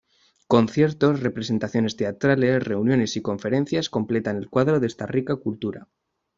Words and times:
Conciertos, 0.47 1.19
representaciones 1.19 1.95
teatrales, 1.95 2.63
reuniones 2.63 3.15
y 3.17 3.21
conferencias 3.21 3.91
completan 3.91 4.35
el 4.37 4.49
cuadro 4.49 4.79
de 4.79 4.87
esta 4.87 5.05
rica 5.05 5.35
cultura. 5.35 5.89